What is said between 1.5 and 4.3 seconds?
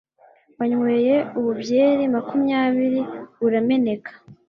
byeri makumyabiri urameneka